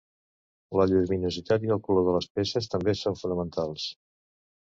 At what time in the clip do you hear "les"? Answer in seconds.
2.17-2.29